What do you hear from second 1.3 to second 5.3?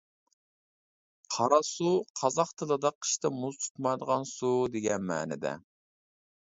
قاراسۇ، قازاق تىلىدا، قىشتا مۇز تۇتمايدىغان سۇ دېگەن